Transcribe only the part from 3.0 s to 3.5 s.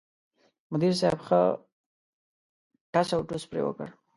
اوټوس